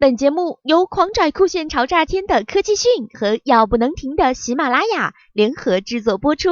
[0.00, 6.50] 本节目由狂拽酷炫潮炸天的科技讯和要不能停的喜马拉雅联合制作播出。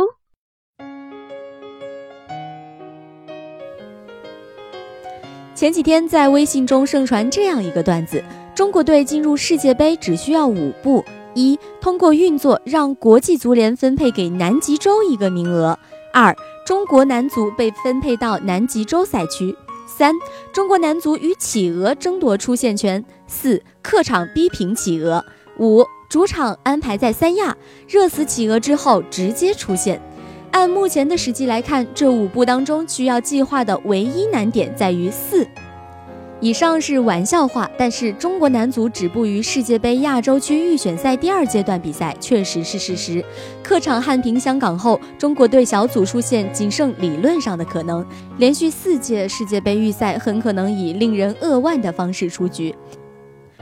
[5.55, 11.05] 前几天在微信中盛传这样一个段子：中国队进入世界杯只需要五步：
[11.37, 15.79] 一、通过运作让国际足联分配给南极洲一个名额；
[16.13, 16.35] 二、
[16.67, 19.57] 中国男足被分配到南极洲赛区。
[19.97, 20.15] 三、
[20.53, 25.23] 中国男足与企鹅争夺出线权；四、客场逼平企鹅；
[25.59, 27.57] 五、主场安排在三亚，
[27.89, 29.99] 热死企鹅之后直接出线。
[30.51, 35.49] 按目前的时机来看，这五步当中需要计划的唯一难点在于四。
[36.39, 43.25] 以上是玩笑话，但是中国男足止步于世界杯亚洲区预选赛第二阶段比赛确实是事实。
[43.63, 48.05] 客场悍平香港后，中国队小组出线仅剩理论上的可能，
[48.37, 52.75] 连续四届世界杯预赛很可能以令人扼腕的方式出局。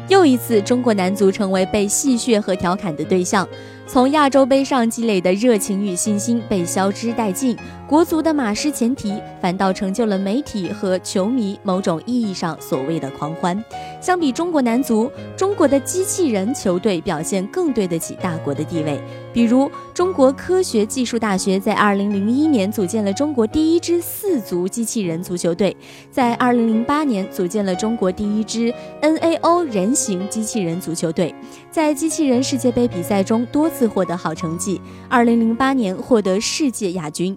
[0.08, 3.48] 又一次，中国男足成为被戏谑和调侃的对象。
[3.86, 13.62] 从亚洲杯上积累的热情与信心被消之殆尽，国足的马失前蹄，反倒成就了媒体和球迷某种意义上所谓的狂欢。
[14.00, 18.98] 相比中国男足，中国的机器人球队表现更对得起大国的地位。
[19.34, 25.76] 比如，中国科学技术大学在2001年组建了中国第一支四足机器人足球队，
[26.10, 31.34] 在2008年组建了中国第一支 NAO 人形机器人足球队，
[31.70, 34.80] 在机器人世界杯比赛中多次获得好成绩
[35.10, 37.36] ，2008年获得世界亚军。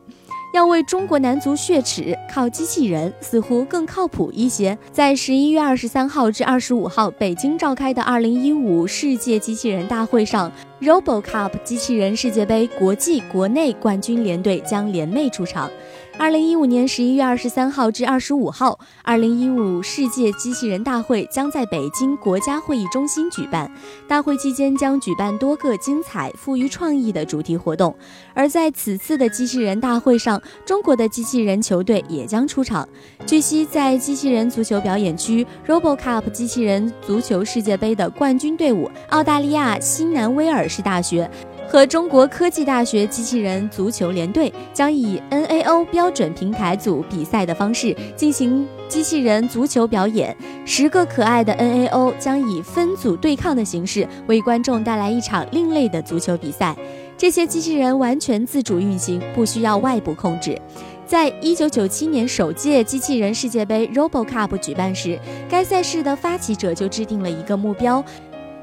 [0.53, 4.75] 要为中国男足血耻，靠机器人似乎更靠谱一些。
[4.91, 15.69] 在十一月二十三号至二十五号北京召开的二零一五世界机器人大会上，RoboCup 机器人世界杯国际、国内冠军联队将联袂出场。
[16.19, 23.71] 二零一五年十一月二十三号至二十五号，二零一五世界机器人大会将在北京国家会议中心举办。
[24.07, 27.95] 大会期间将举办多个精彩、富于创意的主题活动。
[28.33, 32.89] 而在此次的机器人大会上，中国的机器人球队也将出场。
[33.27, 41.29] 据悉，在机器人足球表演区，RoboCup 机器人足球世界杯的冠军队伍——澳大利亚新南威尔是大学。
[41.69, 50.33] 和中国科技大学机器人足球联队将以 NAO 标准平台组比赛的方式进行机器人足球表演。
[50.65, 56.73] 十个可爱的 NAO 将以分组对抗的形式为观众带来一场另类的足球比赛。
[57.17, 60.57] 这些机器人完全自主运行，不需要外部控制。
[61.05, 68.03] 在一九九七年首届机器人世界杯 RoboCup 举办时，该赛事的发起者就制定了一个目标。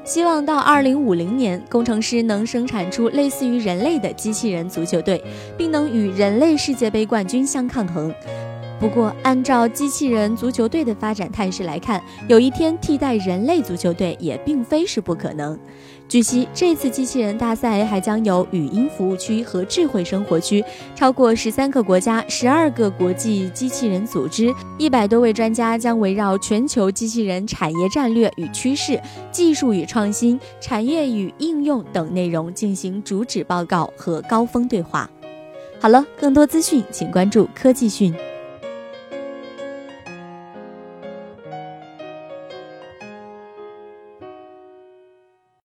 [0.05, 5.19] 希望到二零五零年，工程师能生产出类似于人类的机器人足球队，
[5.57, 8.13] 并能与人类世界杯冠军相抗衡。
[8.77, 15.57] 不过，按照机器人足球队的发展态势来看，有一天替代人类足球队也并非是不可能。
[16.07, 35.09] 据悉，这次机器人大赛还将有语音服务区和智慧生活区，超过十三个国家、十二个国际机器人组织、一百多位专家将围绕全球机器人产业战略与趋势、技术与创新、产业与应用等内容进行主旨报告和高峰对话。
[35.79, 38.13] 好了，更多资讯请关注科技讯。